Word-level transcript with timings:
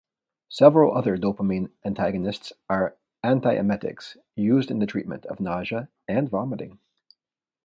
Several 0.49 0.97
other 0.97 1.15
dopamine 1.15 1.69
antagonists 1.85 2.53
are 2.67 2.97
antiemetics 3.23 4.17
used 4.35 4.71
in 4.71 4.79
the 4.79 4.87
treatment 4.87 5.27
of 5.27 5.39
nausea 5.39 5.89
and 6.07 6.27
vomiting. 6.27 6.79